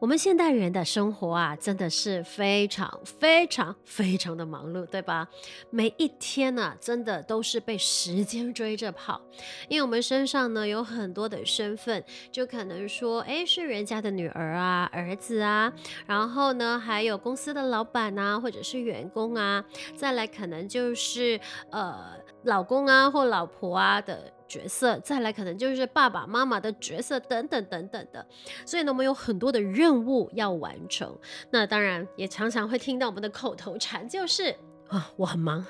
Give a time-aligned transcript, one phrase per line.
[0.00, 5.28] 我们现代人的生活啊，真的是非常非常非常的忙碌，对吧？
[5.70, 9.20] 每一天呢、真的都是被时间追着跑，
[9.68, 15.72] 因为我们身上呢有很多的身份，就可能说，哎，是人家的女儿啊、儿子啊，
[16.06, 19.64] 然后呢，还有公司的老板啊，或者是员工啊，
[19.96, 21.40] 再来可能就是
[21.72, 22.12] 呃
[22.44, 24.32] 老公啊或老婆啊的。
[24.48, 28.26] 角色，再来可能就是爸爸妈妈的角色等等等等的，
[28.64, 31.16] 所以呢，我们有很多的任务要完成。
[31.50, 34.56] 那当然也常常会听到我们的口头禅，就是。
[34.88, 35.66] 啊、我很忙，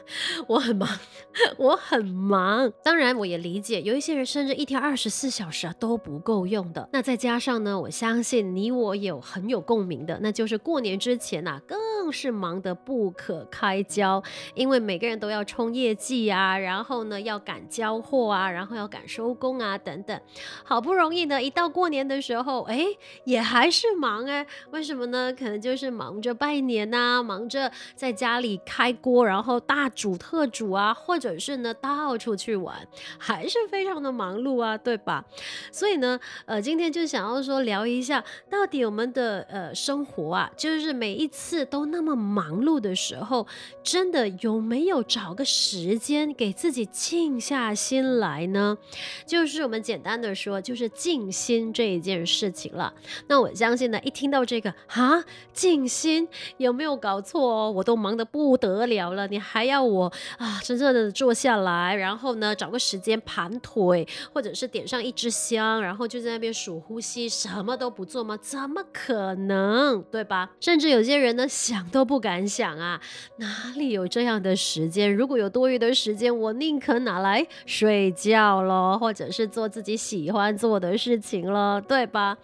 [0.46, 0.88] 我很忙，
[1.58, 2.72] 我很忙。
[2.84, 6.88] 当然，我也理解有一些人甚至一天二十四小时啊都不够用的。
[6.92, 11.62] 那再加上呢，我相信你我有很有共鸣的，那就是过年之前呐、啊，
[12.08, 14.22] 更是忙得不可开交，
[14.54, 20.18] 因为每个人都要冲业绩啊，然后呢要赶交货啊，然后要赶收工啊等等。
[20.64, 22.86] 好不容易呢，一到过年的时候，哎，
[23.24, 24.46] 也还是忙哎。
[24.70, 25.30] 为什么呢？
[25.38, 29.26] 可能就是忙着拜年呐、啊，忙着在家里开锅。
[29.26, 32.74] 然后大煮特煮啊，或者是呢到处去玩，
[33.18, 35.22] 还是非常的忙碌啊，对吧？
[35.70, 43.46] 所以呢，呃，今天就想要说聊一下，到底我们的呃生活啊，就是每一次都那那么忙碌的时候，
[43.82, 48.78] 真的有没有找个时间给自己静下心来呢？
[49.26, 52.94] 就是我们简单的说，就是静心这一件事情了。
[53.26, 57.70] 那我相信呢，一听到这个啊，静心有没有搞错哦？
[57.70, 58.86] 我都忙得不得。
[58.86, 68.38] 了了，你还要我啊，真正的坐下来，然后呢，找个时间盘腿，或者是点上一支香，然后就在那边数呼吸，什么都不做吗？
[68.40, 70.50] 怎么可能，对吧？
[70.60, 73.00] 甚至有些人呢，想都不敢想啊，
[73.36, 75.14] 哪里有这样的时间？
[75.14, 82.36] 如果有多余的时间，我宁可拿来睡觉咯，或者是做自己喜欢做的事情了，对吧？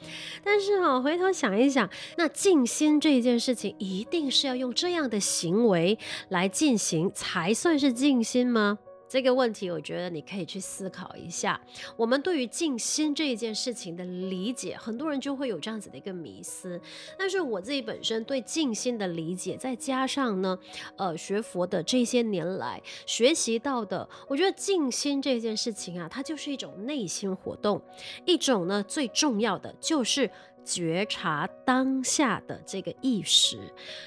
[0.42, 5.98] 但是啊，回头想一想，那静心这件事情，一定是要用这样的行为。
[6.28, 8.78] 来进行才算是静心吗？
[9.14, 11.60] 这个问题，我觉得你可以去思考一下。
[11.96, 16.80] 我们对于静心这一件事情的理解，很多人就会有这样子的一个迷思。
[17.16, 20.58] 但是我自己本身对静心的理解，再加上呢，
[20.96, 27.80] 呃，学佛的这些年来学习到的，我觉得静心这件事情啊，它就是一种内心活动，
[28.24, 30.28] 一种呢，最重要的就是。
[30.64, 33.58] 觉察当下的这个意识，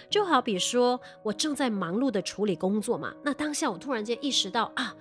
[0.10, 4.96] 就好比说我正在忙碌的处理工作嘛，那当下我突然间意识到啊，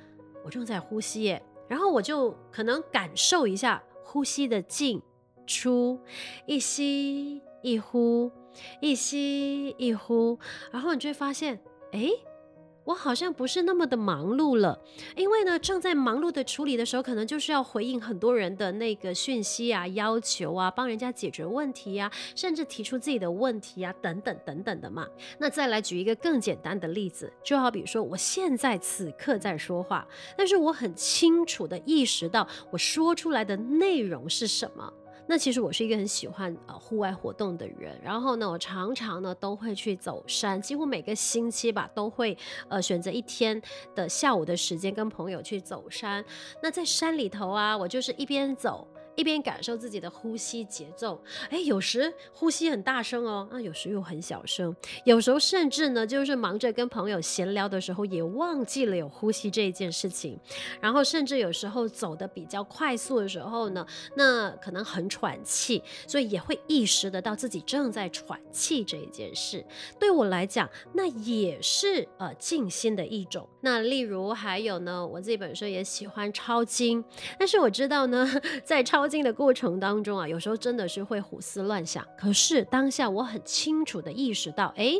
[0.44, 5.00] 我正在呼吸耶，然后我就可能感受一下呼吸的进
[5.46, 5.98] 出，
[6.46, 8.30] 一吸一呼，
[8.80, 10.38] 一吸一呼，
[10.70, 11.60] 然后你就会发现，
[11.92, 12.10] 哎。
[12.86, 14.80] 我好像不是那么的忙碌了，
[15.16, 25.04] 因为呢，正在忙碌的处理的时候，可能就是要回应很多人的那个讯息啊、要求啊，帮人家解决问题啊，甚至提出自己的问题啊，等等等等的嘛。
[25.38, 34.92] 那再来举一个更简单的例子，就好比说，我现在此刻在说话，但是我很清楚的意识到我说出来的内容是什么。
[35.28, 42.36] 那其实我是一个很喜欢呃户外活动的人，然后呢，我常常呢都会去走山，几乎每个星期吧都会
[42.68, 43.60] 呃选择一天
[43.94, 46.24] 的下午的时间跟朋友去走山。
[46.62, 48.86] 那在山里头啊，我就是一边走。
[49.16, 60.38] 一边感受自己的呼吸节奏，哎，有时呼吸很大声哦，那有时又很小声，有时候甚至呢，就是忙着跟朋友闲聊的时候，也忘记了有呼吸这一件事情。
[60.80, 69.64] 然后甚至有时候走得比较快速的时候呢，那可能很喘气，所以也会意识得到自己正在喘气这一件事。
[69.98, 73.48] 对我来讲，那也是呃静心的一种。
[73.62, 77.02] 那例如还有呢，我自己本身也喜欢抄经，
[77.38, 78.28] 但是我知道呢，
[78.62, 82.06] 在抄经的过程当中啊，有时候真的是会胡思乱想。
[82.16, 84.92] 可是当下我很清楚的意识到，哎，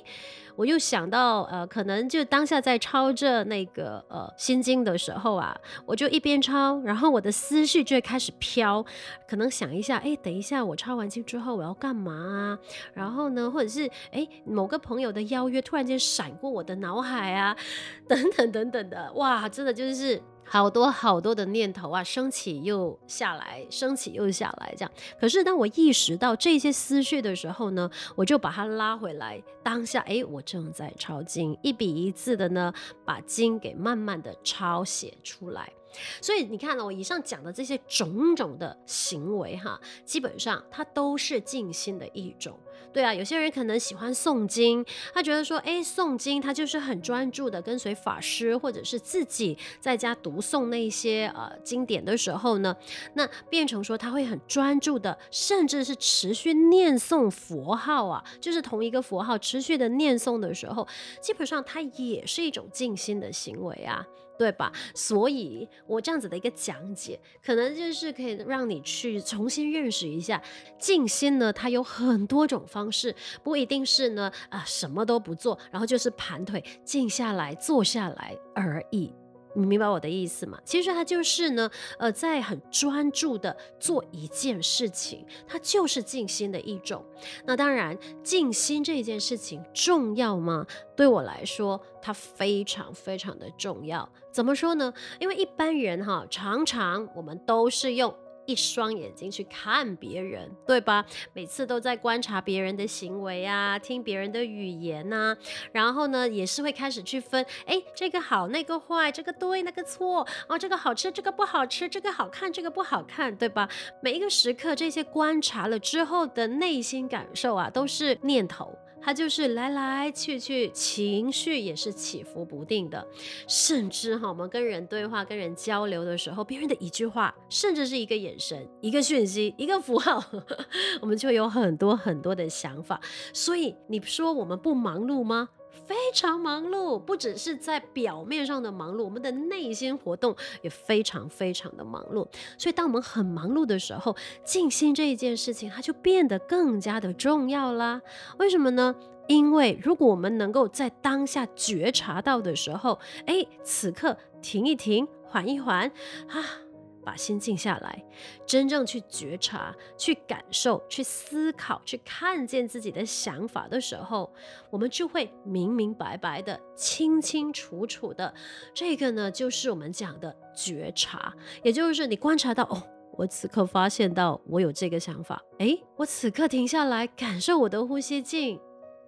[0.55, 8.85] 我又想到，呃，可能就当下在抄着那个呃心经的时候啊，我就一边抄，然后我的思绪就会开始飘，
[9.29, 12.58] 可能想一下，哎，等一下我抄完经之后我要干嘛啊？
[12.94, 17.56] 然后呢，或者是哎某个朋友的邀约突然间闪过我的脑海啊，
[18.08, 20.20] 等等等等的，哇，真的就是。
[20.48, 24.90] 好多好多的念头啊，升起又下来，升起又下来，这样。
[25.20, 29.43] 可是当我意识到这些思绪的时候呢，我就把它拉回来。
[29.62, 32.72] 当下，哎，我正在抄经，一笔一字的呢，
[33.04, 35.72] 把经给慢慢的抄写出来。
[36.20, 42.58] 所以你看了我以上讲的这些种种的行为哈，基本上它都是静心的一种。
[42.92, 52.74] 对啊，有些人可能喜欢诵经，他觉得说，哎，诵经他就是很专注的跟随法师，或者是自己在家读诵那些呃经典的时候呢，
[53.12, 60.86] 那变成说他会很专注的，甚至是持续念诵佛号啊，就是同一个佛号持续的念诵的时候，
[61.20, 64.06] 基本上它也是一种静心的行为啊。
[64.38, 64.72] 对吧？
[64.94, 70.42] 所以我这样子的一个讲解，可能就是可以让你去重新认识一下
[70.78, 71.52] 静心呢。
[71.52, 79.12] 它有很多种方式，不一定是呢啊什么都不做，然后就是盘腿静下来坐下来而已。
[79.56, 80.58] 你明白我的意思吗？
[80.64, 87.05] 其实他就是呢，呃，在很专注的做一件事情，他就是静心的一种。
[87.47, 90.67] 那当然，静心这件事情重要吗？
[90.94, 94.08] 对我来说，它非常非常的重要。
[94.31, 94.93] 怎么说呢？
[95.19, 98.14] 因为一般人哈，常常我们都是用。
[98.46, 101.04] 一双眼睛去看别人，对吧？
[101.32, 105.37] 每次都在观察别人的行为啊，听别人的语言啊，
[105.72, 113.69] 然后呢，也是会开始去分，哎，这个好，那个坏，这个对，那个错，哦，这个好吃，这个不好吃，这个好看，这个不好看，对吧？
[114.00, 118.78] 每一个时刻，这些观察了之后的内心感受啊，都是念头。
[119.06, 123.06] 他就是来来去去，情绪也是起伏不定的，
[123.47, 130.20] 甚至哈，我们跟人对话、跟人交流的时候，别人的一句话，甚至是一个眼神、一个讯息、一个符号，
[131.00, 133.00] 我们就有很多很多的想法。
[133.32, 135.50] 所以你说我们不忙碌吗？
[135.84, 142.26] 非常忙碌，不只是在表面上的忙碌，我们的内心活动也非常非常的忙碌。
[142.56, 148.00] 所以，当我们很忙碌的时候，静心这一件事情，它就变得更加的重要啦。
[148.38, 148.94] 为什么呢？
[149.28, 155.90] 因为如果我们能够在当下觉察到的时候，哎，此刻停一停，缓一缓，
[156.29, 156.65] 啊。
[157.06, 158.05] 把心静下来，
[158.44, 164.29] 真正去觉察、去感受、去思考、去看见自己的想法的时候，
[164.70, 168.35] 我们就会明明白白的、清清楚楚的。
[168.75, 171.32] 这个呢，就是我们讲的觉察，
[171.62, 172.82] 也就是你观察到哦，
[173.12, 178.58] 我此刻发现到我有这个想法，诶，我此刻停下来感受我的呼吸进。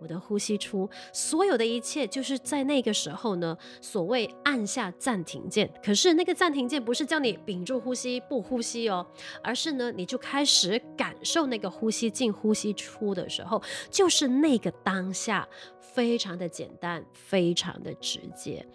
[0.00, 3.56] 我的呼吸出，所有的一切就是在那个时候呢。
[3.80, 9.06] 所谓按下暂停键，可是那个暂停键不是叫你屏住呼吸不呼吸哦，
[9.42, 15.48] 而是呢，你就开始感受那个呼吸进、呼吸出的时候，就是那个当下，
[15.80, 18.66] 非常的简单，非常的直接。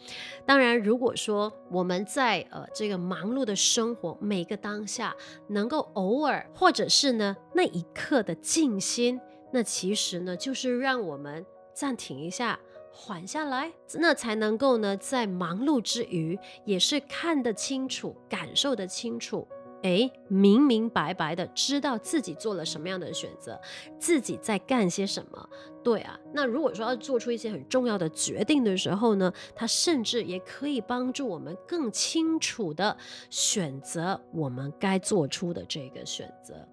[0.46, 5.16] 当然，如果说我们在呃这个忙碌的生活每个当下，
[5.50, 9.20] 能够偶尔或者是呢那一刻的静心。
[9.54, 11.46] 那其实呢，就是让我们
[11.76, 12.60] 暂停一下，
[12.92, 19.48] 缓下来，那才能够呢，在忙碌之余，也是看得清楚，感受得清楚。
[19.84, 23.60] 诶，明明白白的知道自己做了什么样的选择，
[24.00, 25.50] 自己在干些什么。
[25.84, 32.98] 对啊，那如果说要做出一些很重要的决定的时候呢，它甚至也可以帮助我们更清楚的
[33.30, 36.66] 选择我们该做出的这个选择。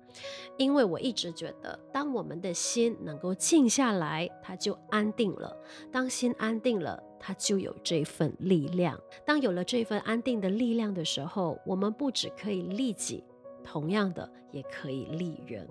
[0.56, 5.56] 因为我一直觉得，当我们的心能够静下来，它就安定了。
[5.90, 8.98] 当心安定了，它就有这份力量。
[9.24, 13.24] 当有了这份安定的力量的时候，我们不止可以利己，
[13.64, 15.68] 同样的也可以利人。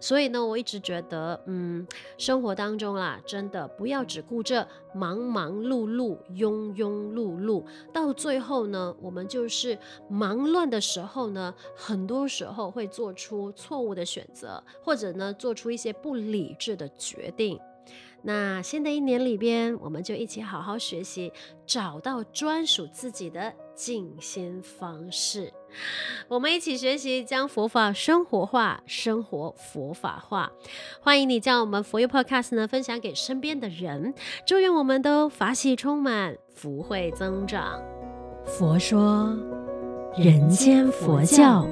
[0.00, 1.86] 所以呢，我一直觉得，嗯，
[2.18, 9.78] 生活当中啦，真的不要只顾着忙忙碌碌、庸庸碌碌，到最后呢，我们就是
[10.08, 17.58] 忙乱的时候呢，很多时候会做出错误的选择，或者呢，做出一些不理智的决定。
[18.22, 21.32] 那新的一年里边，我们就一起好好学习，
[21.64, 25.50] 找到专属自己的静心方式。
[26.28, 30.52] 我们一起学习，将佛法生活化，生活佛法化。
[31.00, 34.12] 欢迎你将我们佛友 Podcast 呢分享给身边的人。
[34.46, 37.80] 祝愿我们都法喜充满，福慧增长。
[38.44, 39.34] 佛说，
[40.18, 41.66] 人间佛教。